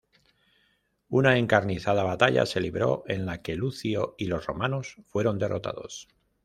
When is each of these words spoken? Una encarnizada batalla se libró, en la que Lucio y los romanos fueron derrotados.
Una 1.09 1.37
encarnizada 1.37 2.01
batalla 2.01 2.47
se 2.47 2.59
libró, 2.59 3.03
en 3.05 3.27
la 3.27 3.43
que 3.43 3.53
Lucio 3.55 4.15
y 4.17 4.25
los 4.25 4.47
romanos 4.47 4.97
fueron 5.09 5.37
derrotados. 5.37 6.07